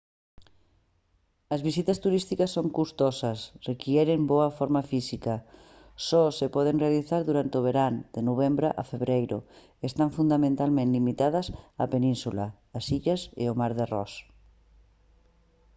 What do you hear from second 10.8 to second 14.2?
limitadas á península as illas e o mar de ross